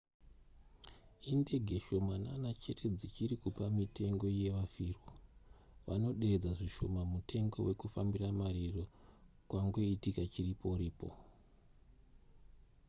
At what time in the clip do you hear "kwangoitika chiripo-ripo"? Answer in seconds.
9.49-11.07